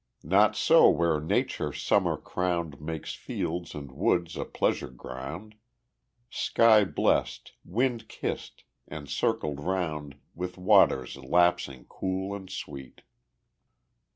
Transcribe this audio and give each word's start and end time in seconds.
Not 0.23 0.55
so 0.55 0.89
where 0.89 1.19
nature 1.19 1.71
summer 1.71 2.17
crowned 2.17 2.81
Makes 2.81 3.13
fields 3.13 3.75
and 3.75 3.91
woods 3.91 4.35
a 4.35 4.45
pleasure 4.45 4.89
ground, 4.89 5.53
Sky 6.27 6.83
blest, 6.85 7.51
wind 7.63 8.07
kissed, 8.09 8.63
and 8.87 9.07
circled 9.07 9.59
round 9.59 10.15
With 10.33 10.57
waters 10.57 11.17
lapsing 11.17 11.85
cool 11.87 12.33
and 12.35 12.49
sweet. 12.49 13.03